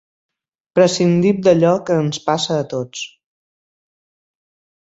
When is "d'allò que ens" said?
1.47-2.21